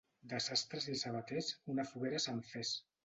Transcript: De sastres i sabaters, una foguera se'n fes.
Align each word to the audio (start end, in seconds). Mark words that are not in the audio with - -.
De 0.29 0.37
sastres 0.45 0.87
i 0.93 0.95
sabaters, 1.01 1.51
una 1.75 1.85
foguera 1.91 2.23
se'n 2.27 2.43
fes. 2.55 2.73